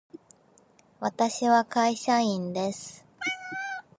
[0.99, 3.05] 私は会社員です。